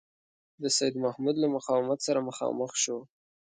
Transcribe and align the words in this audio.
د 0.61 0.63
سیدمحمود 0.77 1.35
له 1.43 1.47
مقاومت 1.55 1.99
سره 2.07 2.19
مخامخ 2.29 2.71
شو. 2.83 2.97